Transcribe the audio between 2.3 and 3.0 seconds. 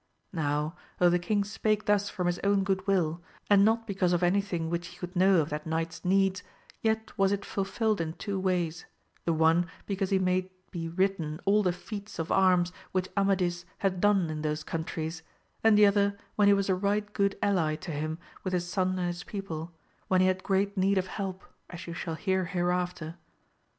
own good